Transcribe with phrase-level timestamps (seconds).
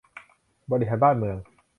[0.71, 1.37] บริหารบ้านเมือง